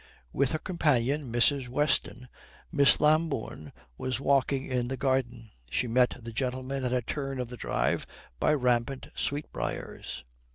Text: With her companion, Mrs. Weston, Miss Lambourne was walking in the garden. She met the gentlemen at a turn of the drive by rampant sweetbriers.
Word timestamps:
With 0.33 0.53
her 0.53 0.57
companion, 0.57 1.31
Mrs. 1.31 1.67
Weston, 1.67 2.27
Miss 2.71 2.99
Lambourne 2.99 3.71
was 3.99 4.19
walking 4.19 4.65
in 4.65 4.87
the 4.87 4.97
garden. 4.97 5.51
She 5.69 5.85
met 5.85 6.15
the 6.19 6.31
gentlemen 6.33 6.83
at 6.83 6.91
a 6.91 7.03
turn 7.03 7.39
of 7.39 7.49
the 7.49 7.55
drive 7.57 8.07
by 8.39 8.55
rampant 8.55 9.09
sweetbriers. 9.13 10.23